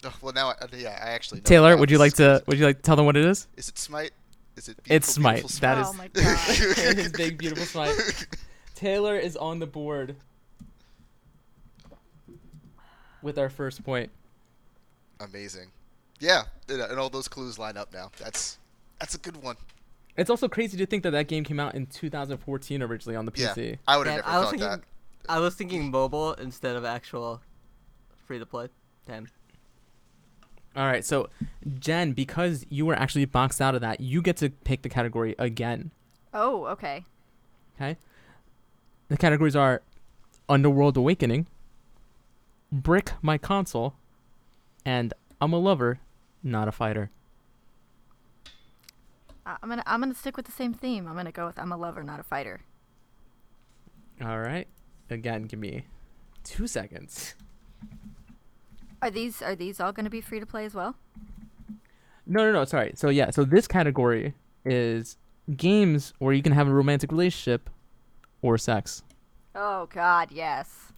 [0.03, 1.39] Oh, well, now, I, uh, yeah, I actually.
[1.39, 3.47] Know Taylor, would you like to would you like to tell them what it is?
[3.57, 4.11] Is it Smite?
[4.55, 4.77] Is it?
[4.85, 5.73] It's Beautiful, Smite.
[5.73, 6.95] Beautiful That oh my god.
[6.97, 8.27] His big beautiful smite.
[8.75, 10.15] Taylor is on the board
[13.21, 14.09] with our first point.
[15.19, 15.67] Amazing.
[16.19, 18.11] Yeah, and uh, and all those clues line up now.
[18.19, 18.57] That's
[18.99, 19.55] that's a good one.
[20.17, 23.31] It's also crazy to think that that game came out in 2014 originally on the
[23.31, 23.39] PC.
[23.39, 23.77] Yeah, PC.
[23.87, 24.81] I would have never I thought thinking, that.
[25.29, 27.41] I was thinking mobile instead of actual
[28.25, 28.67] free to play.
[29.07, 29.27] Damn.
[30.75, 31.29] All right, so
[31.79, 35.35] Jen, because you were actually boxed out of that, you get to pick the category
[35.39, 35.91] again.
[36.33, 37.03] Oh, okay.
[37.75, 37.97] Okay.
[39.07, 39.81] The categories are
[40.47, 41.47] Underworld Awakening,
[42.71, 43.95] Brick My Console,
[44.85, 45.99] and I'm a Lover,
[46.43, 47.09] Not a Fighter.
[49.49, 51.07] I- I'm gonna I'm gonna stick with the same theme.
[51.07, 52.61] I'm gonna go with I'm a lover, not a fighter.
[54.21, 54.67] All right.
[55.09, 55.85] Again, give me
[56.43, 57.33] two seconds.
[59.01, 60.95] Are these are these all gonna be free to play as well?
[62.27, 62.65] No, no, no.
[62.65, 62.91] Sorry.
[62.95, 63.31] So yeah.
[63.31, 64.35] So this category
[64.65, 65.17] is
[65.57, 67.69] games where you can have a romantic relationship
[68.43, 69.01] or sex.
[69.55, 70.91] Oh God, yes.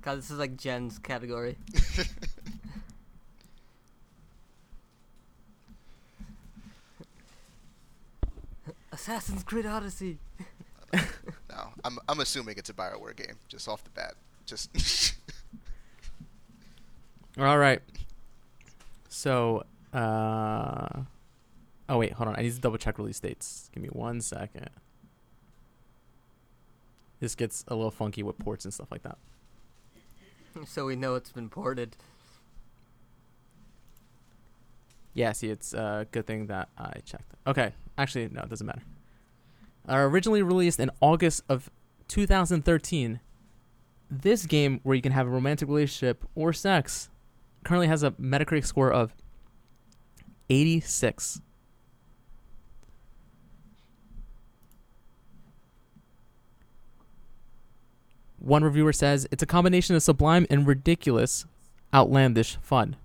[0.00, 1.58] God, this is like Jen's category.
[9.06, 10.18] Assassin's Creed Odyssey.
[11.48, 14.14] No, I'm I'm assuming it's a Bioware game just off the bat.
[14.44, 15.14] Just
[17.38, 17.80] All right.
[19.08, 19.64] So,
[19.94, 21.02] uh,
[21.88, 22.36] oh wait, hold on.
[22.36, 23.70] I need to double check release dates.
[23.72, 24.68] Give me one second.
[27.20, 29.18] This gets a little funky with ports and stuff like that.
[30.66, 31.96] So we know it's been ported.
[35.14, 37.34] Yeah, see, it's a good thing that I checked.
[37.46, 38.82] Okay, actually, no, it doesn't matter.
[39.88, 41.70] Uh, originally released in August of
[42.08, 43.20] 2013,
[44.10, 47.08] this game, where you can have a romantic relationship or sex,
[47.64, 49.14] currently has a Metacritic score of
[50.50, 51.40] 86.
[58.38, 61.46] One reviewer says it's a combination of sublime and ridiculous,
[61.92, 62.96] outlandish fun.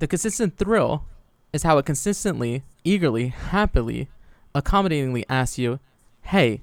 [0.00, 1.04] The consistent thrill
[1.52, 4.08] is how it consistently, eagerly, happily,
[4.54, 5.80] accommodatingly asks you,
[6.22, 6.62] Hey,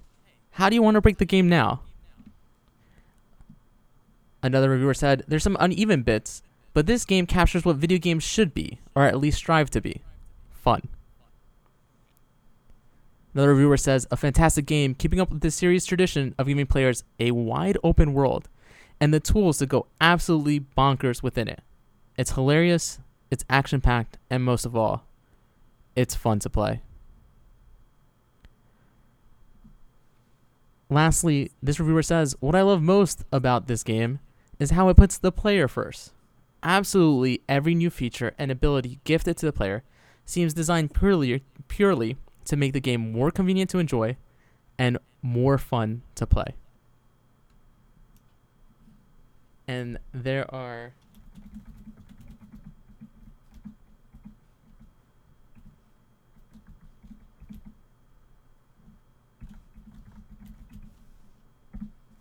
[0.52, 1.82] how do you want to break the game now?
[4.42, 6.42] Another reviewer said, There's some uneven bits,
[6.74, 10.02] but this game captures what video games should be, or at least strive to be
[10.50, 10.88] fun.
[13.34, 17.04] Another reviewer says, A fantastic game, keeping up with the series tradition of giving players
[17.20, 18.48] a wide open world
[19.00, 21.62] and the tools to go absolutely bonkers within it.
[22.18, 23.00] It's hilarious,
[23.32, 25.06] it's action packed, and most of all,
[25.96, 26.82] it's fun to play.
[30.90, 34.20] Lastly, this reviewer says, What I love most about this game
[34.60, 36.12] is how it puts the player first.
[36.64, 39.84] Absolutely every new feature and ability gifted to the player
[40.26, 44.18] seems designed purely purely to make the game more convenient to enjoy
[44.78, 46.56] and more fun to play.
[49.68, 50.94] And there are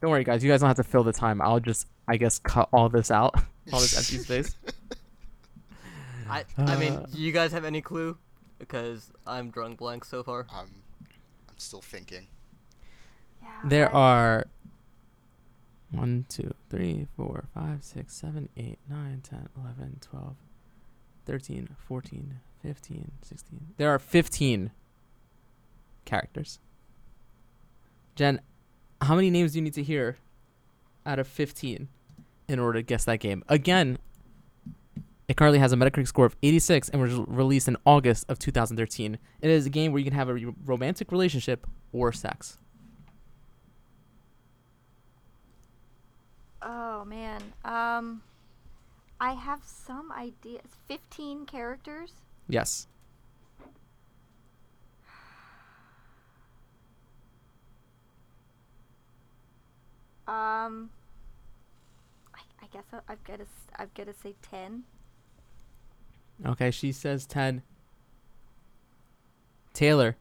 [0.00, 0.44] Don't worry, guys.
[0.44, 1.40] You guys don't have to fill the time.
[1.42, 3.34] I'll just, I guess, cut all this out,
[3.72, 4.54] all this empty space.
[6.28, 7.06] I I mean, Uh.
[7.12, 8.16] do you guys have any clue?
[8.58, 10.46] Because I'm drunk blank so far.
[10.52, 10.68] I'm
[11.48, 12.26] I'm still thinking.
[13.42, 14.46] Yeah, There I- are
[15.90, 20.36] one, two, three, four, five, six, seven, eight, nine, 10, 11, 12,
[21.24, 23.66] 13, 14, 15, 16.
[23.78, 24.70] There are 15
[26.04, 26.58] characters.
[28.16, 28.42] Jen,
[29.00, 30.16] how many names do you need to hear
[31.06, 31.88] out of 15
[32.48, 33.44] in order to guess that game?
[33.48, 33.98] Again,
[35.28, 39.18] it currently has a Metacritic score of 86 and was released in August of 2013.
[39.40, 42.58] It is a game where you can have a romantic relationship or sex.
[46.62, 47.40] Oh man.
[47.64, 48.22] Um,
[49.20, 50.62] I have some ideas.
[50.86, 52.12] Fifteen characters.
[52.48, 52.88] Yes.
[60.28, 60.90] Um,
[62.34, 64.84] I, I guess I, I've got to I've got to say ten.
[66.46, 67.62] Okay, she says 10.
[69.72, 70.16] Taylor,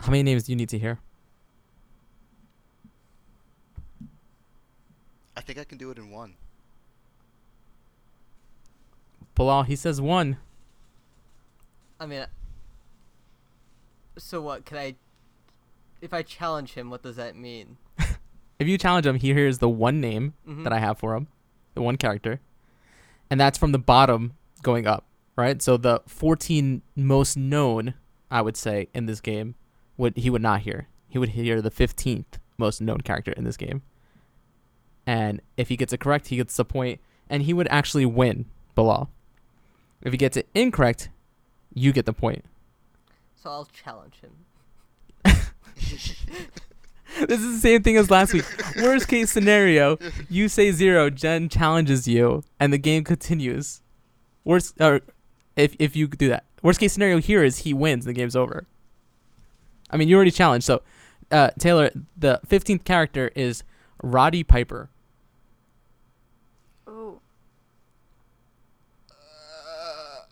[0.00, 0.98] how many names do you need to hear?
[5.36, 6.34] I think I can do it in one.
[9.34, 10.38] Bilal, he says one.
[12.00, 12.26] I mean,
[14.16, 14.64] so what?
[14.64, 14.94] Can I?
[16.00, 17.76] If I challenge him, what does that mean?
[18.58, 20.64] If you challenge him, he hears the one name Mhm.
[20.64, 21.28] that I have for him,
[21.74, 22.40] the one character,
[23.30, 25.04] and that's from the bottom going up,
[25.36, 25.60] right?
[25.60, 27.94] So the 14 most known,
[28.30, 29.54] I would say, in this game,
[29.96, 30.88] would he would not hear.
[31.08, 33.82] He would hear the 15th most known character in this game.
[35.06, 38.46] And if he gets it correct, he gets the point, and he would actually win
[38.74, 39.10] Bilal.
[40.02, 41.10] If he gets it incorrect,
[41.74, 42.44] you get the point.
[43.36, 44.32] So I'll challenge him.
[47.28, 48.44] this is the same thing as last week.
[48.76, 53.82] Worst case scenario, you say zero, Jen challenges you, and the game continues.
[54.44, 55.00] Worst, or
[55.56, 56.44] if if you do that.
[56.62, 58.66] Worst case scenario here is he wins, the game's over.
[59.90, 60.66] I mean, you already challenged.
[60.66, 60.82] So,
[61.30, 63.62] uh, Taylor, the fifteenth character is
[64.02, 64.90] Roddy Piper.
[66.88, 67.20] Ooh.
[69.10, 70.22] Uh,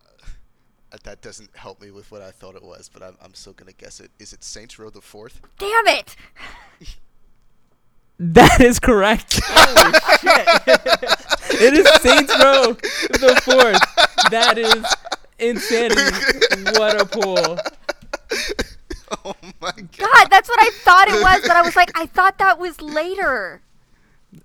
[1.05, 3.73] that doesn't help me with what I thought it was, but I'm, I'm still gonna
[3.73, 4.11] guess it.
[4.19, 5.41] Is it Saints Row the Fourth?
[5.59, 6.17] Damn it!
[8.19, 9.41] That is correct.
[9.45, 11.61] Holy shit!
[11.61, 12.73] it is Saints Row
[13.19, 14.31] the fourth.
[14.31, 14.85] That is
[15.39, 16.79] insanity.
[16.79, 17.59] What a pull.
[19.25, 19.91] Oh my god.
[19.99, 22.81] God, that's what I thought it was, but I was like, I thought that was
[22.81, 23.63] later.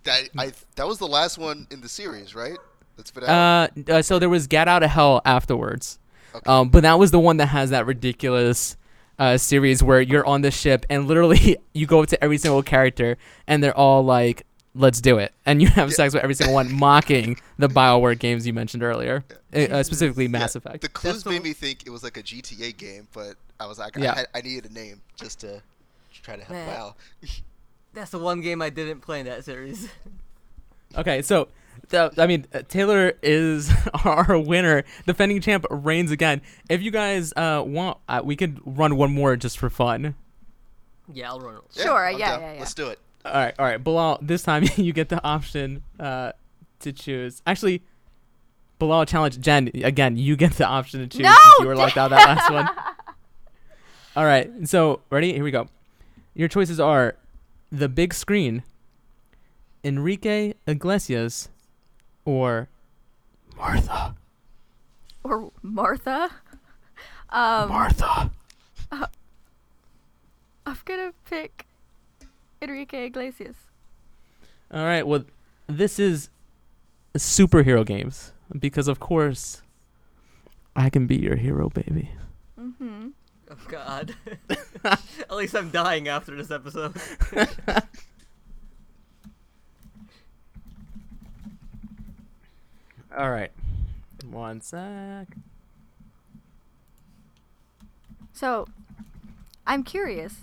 [0.04, 2.58] That I that was the last one in the series, right?
[2.98, 3.72] That's been out.
[3.78, 6.00] Uh, uh, so there was Gat Out of Hell afterwards.
[6.36, 6.52] Okay.
[6.52, 8.76] Um, but that was the one that has that ridiculous
[9.20, 12.64] uh, series where you're on the ship and literally you go up to every single
[12.64, 15.96] character and they're all like, "Let's do it," and you have Yeah.
[15.96, 20.28] sex with every single one, mocking the Bioware games you mentioned earlier, uh, uh, specifically
[20.28, 20.82] Mass Yeah, Effect.
[20.82, 23.78] The clues the- made me think it was like a GTA game, but I was
[23.78, 24.14] like, Yeah.
[24.14, 25.62] I, had- I needed a name just to
[26.24, 26.70] try to help Man.
[26.80, 26.96] out.
[27.94, 29.90] That's the one game I didn't play in that series.
[30.98, 31.50] Okay, so.
[31.90, 33.72] The, I mean, uh, Taylor is
[34.06, 34.84] our winner.
[35.06, 36.42] Defending champ reigns again.
[36.70, 40.16] If you guys uh, want, uh, we could run one more just for fun.
[41.14, 41.62] yeah, I'll run it.
[41.82, 42.60] Sure, I'm yeah, yeah, yeah.
[42.60, 43.00] Let's do it.
[43.26, 44.20] All right, all right, Bilal.
[44.22, 46.32] This time you get the option uh,
[46.80, 47.42] to choose.
[47.48, 47.84] Actually,
[48.78, 50.16] Bilal challenge Jen again.
[50.18, 52.70] You get the option to choose No, you were locked out that last one.
[54.16, 55.34] All right, so ready?
[55.34, 55.68] Here we go.
[56.34, 57.16] Your choices are
[57.72, 58.64] the big screen,
[59.84, 61.50] Enrique Iglesias,
[62.30, 62.70] or
[63.58, 64.16] Martha.
[65.24, 66.30] Or Martha.
[67.30, 68.32] Um, Martha.
[68.92, 71.66] I'm gonna pick
[72.62, 73.56] Enrique Iglesias.
[74.72, 75.06] All right.
[75.06, 75.26] Well,
[75.66, 76.30] this is
[77.16, 79.64] superhero games because, of course,
[80.76, 82.12] I can be your hero, baby.
[82.60, 83.08] Mm-hmm.
[83.50, 84.14] Oh God.
[84.84, 86.96] At least I'm dying after this episode.
[93.18, 93.52] All right.
[94.30, 95.28] One sec.
[98.34, 98.68] So,
[99.68, 100.36] I'm curious.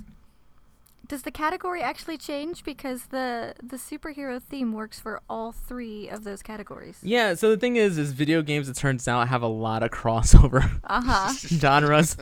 [1.08, 6.24] Does the category actually change because the the superhero theme works for all three of
[6.24, 6.98] those categories?
[7.00, 7.34] Yeah.
[7.34, 8.68] So the thing is, is video games.
[8.68, 11.32] It turns out have a lot of crossover Uh huh.
[11.46, 12.16] genres,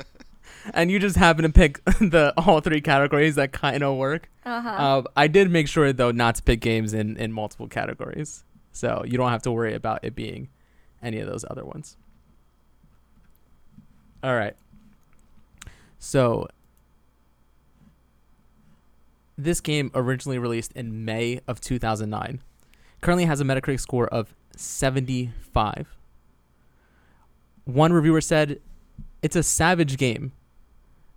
[0.75, 4.29] and you just happen to pick the all three categories that kind of work.
[4.45, 4.69] Uh huh.
[4.69, 9.03] Uh, I did make sure though not to pick games in in multiple categories, so
[9.07, 10.49] you don't have to worry about it being
[11.03, 11.97] any of those other ones.
[14.23, 14.57] All right.
[15.99, 16.49] So
[19.37, 22.41] this game originally released in May of 2009.
[23.01, 25.97] Currently has a Metacritic score of 75.
[27.65, 28.61] One reviewer said,
[29.23, 30.33] "It's a savage game.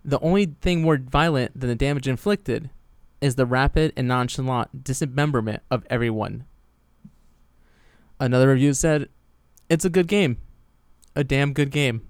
[0.03, 2.69] The only thing more violent than the damage inflicted
[3.19, 6.45] is the rapid and nonchalant dismemberment of everyone."
[8.19, 9.09] Another review said,
[9.69, 10.37] "It's a good game.
[11.15, 12.07] A damn good game."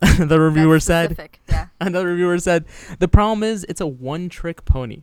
[0.18, 1.66] the reviewer said, Yeah.
[1.80, 2.66] Another reviewer said,
[3.00, 5.02] The problem is it's a one trick pony.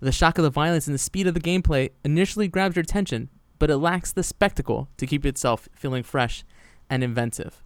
[0.00, 3.28] The shock of the violence and the speed of the gameplay initially grabs your attention,
[3.58, 6.44] but it lacks the spectacle to keep itself feeling fresh
[6.90, 7.62] and inventive.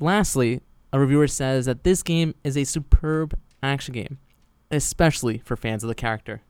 [0.00, 0.60] Lastly,
[0.92, 4.18] a reviewer says that this game is a superb action game,
[4.70, 6.42] especially for fans of the character.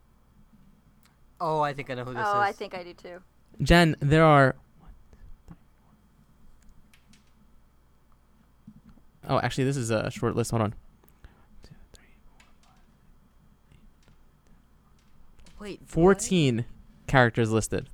[1.41, 2.29] Oh, I think I know who this is.
[2.29, 3.23] Oh, I think I do too.
[3.63, 4.55] Jen, there are.
[9.29, 10.51] Oh, actually, this is a short list.
[10.51, 10.75] Hold on.
[15.61, 15.81] Wait.
[15.81, 15.89] what?
[15.89, 16.67] 14
[17.07, 17.89] characters listed.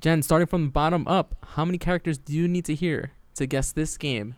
[0.00, 3.46] Jen, starting from the bottom up, how many characters do you need to hear to
[3.46, 4.34] guess this game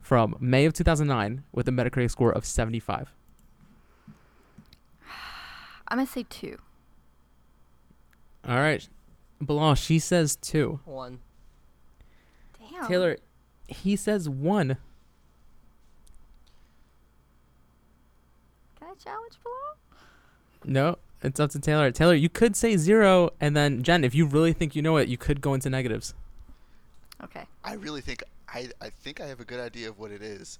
[0.00, 3.14] from May of 2009 with a Metacritic score of 75?
[5.90, 6.58] I'm gonna say two.
[8.48, 8.88] All right.
[9.40, 10.80] Bilal, she says two.
[10.84, 11.20] One.
[12.70, 12.86] Damn.
[12.86, 13.16] Taylor,
[13.68, 14.76] he says one.
[18.78, 20.72] Can I challenge Bilal?
[20.72, 21.90] No, it's up to Taylor.
[21.90, 25.08] Taylor, you could say zero, and then Jen, if you really think you know it,
[25.08, 26.14] you could go into negatives.
[27.24, 27.44] Okay.
[27.64, 30.58] I really think I I think I have a good idea of what it is.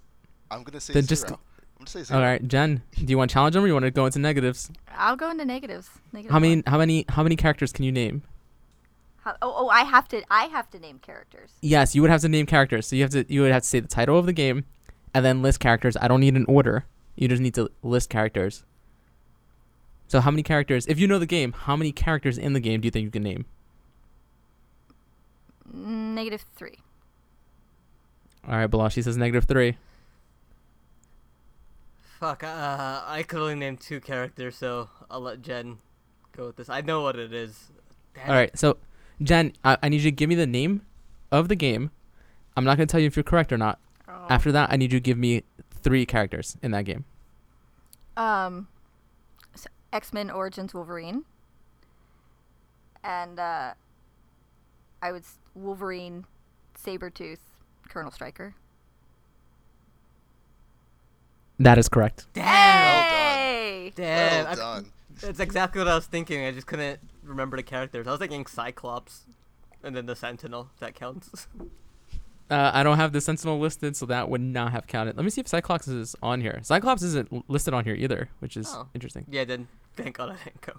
[0.51, 1.09] I'm gonna say Then zero.
[1.09, 1.39] just go-
[1.81, 2.21] I'm gonna say zero.
[2.21, 4.19] All right, Jen, do you want to challenge him or you want to go into
[4.19, 4.71] negatives?
[4.95, 5.89] I'll go into negatives.
[6.13, 6.57] Negative How many?
[6.57, 6.65] one.
[6.67, 7.07] How many?
[7.09, 8.23] How many characters can you name?
[9.23, 10.23] How, oh, oh, I have to.
[10.31, 11.53] I have to name characters.
[11.63, 12.87] Yes, you would have to name characters.
[12.87, 13.25] So you have to.
[13.33, 14.67] You would have to say the title of the game,
[15.15, 15.97] and then list characters.
[15.99, 16.85] I don't need an order.
[17.17, 18.63] You just need to list characters.
[20.07, 20.87] So how many characters?
[20.87, 23.11] If you know the game, how many characters in the game do you think you
[23.11, 23.47] can name?
[25.73, 26.81] Negative three.
[28.47, 29.79] All right, Bilal, she says negative three.
[32.21, 32.45] Fuck.
[32.45, 35.79] Uh, I could only name two characters, so I'll let Jen
[36.37, 36.69] go with this.
[36.69, 37.71] I know what it is.
[38.15, 38.77] Damn All so
[39.23, 40.83] Jen, I, I need you to give me the name
[41.33, 41.91] of the game.
[42.59, 43.79] I'm not gonna tell you if you're correct or not.
[44.07, 44.27] Oh.
[44.29, 47.07] After that, I need you to give me three characters in that game.
[48.19, 48.69] Um,
[49.91, 51.25] X Men Origins Wolverine,
[53.03, 53.73] and uh,
[55.01, 56.27] I would s- Wolverine,
[56.77, 57.39] Sabretooth,
[57.89, 58.55] Colonel Stryker.
[61.61, 62.27] That is correct.
[62.33, 62.45] Damn.
[62.45, 63.93] Hey!
[63.95, 64.45] Damn.
[64.45, 64.87] well I- done.
[65.21, 66.43] That's exactly what I was thinking.
[66.45, 68.07] I just couldn't remember the characters.
[68.07, 69.27] I was thinking Cyclops,
[69.85, 70.71] and then the Sentinel.
[70.81, 71.47] That counts.
[72.51, 75.17] Uh, I don't have the Sentinel listed, so that would not have counted.
[75.17, 76.59] Let me see if Cyclops is on here.
[76.65, 78.89] Cyclops isn't listed on here either, which is Oh.
[78.93, 79.25] interesting.
[79.31, 79.45] yeah.
[79.45, 80.73] Then thank God I didn't go.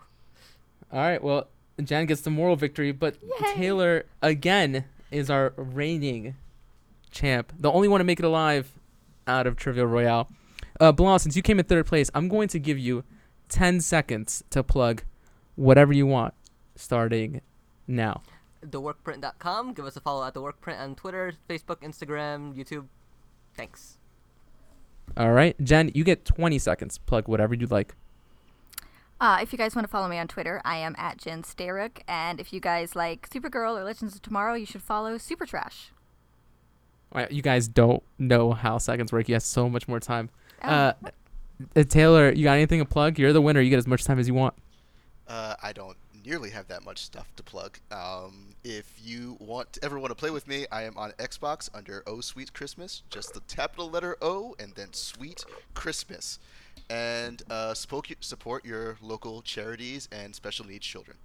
[0.92, 1.48] All right, well,
[1.82, 3.54] Jen gets the moral victory, but Yay.
[3.54, 6.36] Taylor again is our reigning
[7.10, 8.74] champ, the only one to make it alive
[9.26, 10.28] out of Trivia Royale.
[10.82, 13.04] Uh, Bilal, since you came in third place, I'm going to give you
[13.50, 15.04] 10 seconds to plug
[15.54, 16.34] whatever you want,
[16.76, 17.42] starting
[17.86, 18.24] now.
[18.66, 19.74] TheWorkPrint.com.
[19.74, 22.88] Give us a follow at The Workprint on Twitter, Facebook, Instagram, YouTube.
[23.56, 24.00] Thanks.
[25.16, 26.98] All right, Jen, you get 20 seconds.
[26.98, 27.94] Plug whatever you'd like.
[29.20, 32.00] Uh, if you guys want to follow me on Twitter, I am at Jen Staruk.
[32.08, 35.92] And if you guys like Supergirl or Legends of Tomorrow, you should follow Super Trash.
[37.12, 39.30] All right, you guys don't know how seconds work.
[39.30, 40.32] You have so much more time.
[40.64, 40.94] Oh, Uh,
[41.76, 43.20] uh, Taylor, you got anything to plug?
[43.20, 43.62] You're the winner.
[43.62, 44.54] You get as much time as you want.
[45.28, 47.80] Uh, I don't nearly have that much stuff to plug.
[47.92, 52.04] Um, if you want ever want to play with me, I am on Xbox under
[52.06, 56.38] Oh Sweet Christmas, just the capital letter O and then Sweet Christmas,
[56.90, 61.18] and uh, support support your local charities and special needs children.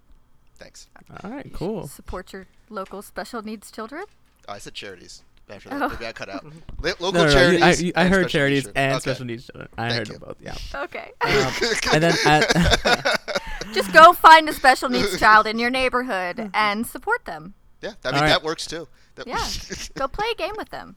[0.55, 0.87] Thanks.
[1.23, 1.87] All right, cool.
[1.87, 4.05] Support your local special needs children.
[4.47, 5.23] Oh, I said charities.
[5.49, 5.87] After that, Oh.
[5.89, 6.45] maybe I cut out.
[6.81, 8.99] Li- local No, no, no, you- I, you- I heard charities needs and Okay.
[8.99, 9.69] special needs children.
[9.77, 10.13] I Thank heard you.
[10.15, 10.37] them both.
[10.41, 10.83] Yeah.
[10.83, 11.11] Okay.
[11.21, 11.53] Um,
[11.93, 13.21] and then at,
[13.73, 17.53] Just go find a special needs child in your neighborhood and support them.
[17.81, 18.27] Yeah, I mean right.
[18.29, 18.87] that works too.
[19.15, 19.45] That- Yeah.
[19.95, 20.95] Go play a game with them.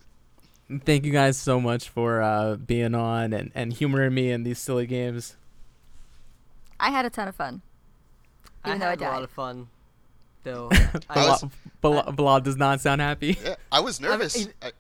[0.85, 4.59] thank you guys so much for uh, being on and, and humoring me in these
[4.59, 5.37] silly games.
[6.79, 7.63] I had a ton of fun.
[8.67, 9.69] Even I though I had a lot of fun,
[10.43, 10.69] though.
[11.11, 11.45] I was-
[11.81, 13.39] Bilal, Bilal, Bilal does not sound happy.
[13.43, 14.47] yeah, I was nervous.
[14.63, 14.73] I- I,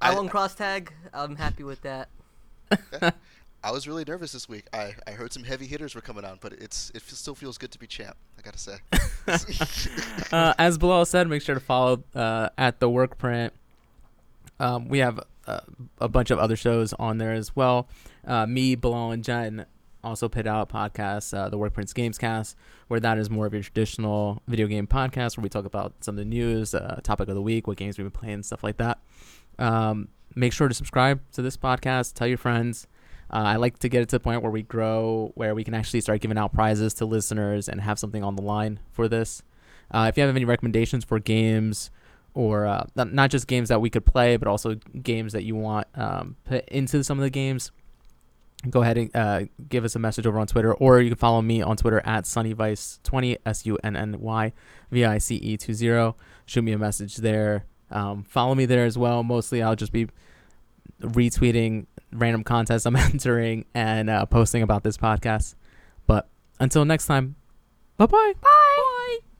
[0.00, 0.92] I I- won cross tag.
[1.12, 2.08] I'm happy with that.
[3.64, 4.64] I was really nervous this week.
[4.72, 7.70] I, I heard some heavy hitters were coming on, but it's it still feels good
[7.70, 8.16] to be champ.
[8.36, 8.78] I gotta say.
[10.32, 13.52] uh, as Bilal said, make sure to follow uh, at the work print.
[14.58, 15.60] Um, we have uh,
[16.00, 17.86] a bunch of other shows on there as well.
[18.26, 19.66] Uh, me, Bilal, and Jen
[20.04, 22.54] also put out podcasts, uh, the Work Prints Gamescast,
[22.88, 26.14] where that is more of your traditional video game podcast where we talk about some
[26.14, 28.76] of the news, uh, topic of the week, what games we've been playing, stuff like
[28.78, 28.98] that.
[29.58, 32.14] Um, make sure to subscribe to this podcast.
[32.14, 32.86] Tell your friends.
[33.30, 35.74] Uh, I like to get it to the point where we grow, where we can
[35.74, 39.42] actually start giving out prizes to listeners and have something on the line for this.
[39.90, 41.90] Uh, if you have any recommendations for games,
[42.34, 45.86] or uh, not just games that we could play, but also games that you want
[45.94, 47.70] um, put into some of the games,
[48.70, 51.42] go ahead and uh, give us a message over on Twitter, or you can follow
[51.42, 54.52] me on Twitter at sunnyvice20 s u n n y
[54.90, 56.14] v i c e 20.
[56.46, 57.64] Shoot me a message there.
[57.90, 59.22] Um, follow me there as well.
[59.22, 60.08] Mostly, I'll just be
[61.00, 65.54] retweeting random contests I'm entering and uh, posting about this podcast.
[66.06, 66.28] But
[66.60, 67.36] until next time,
[67.96, 68.34] bye bye.
[68.40, 69.31] Bye.